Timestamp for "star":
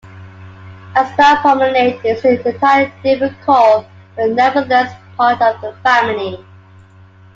1.13-1.37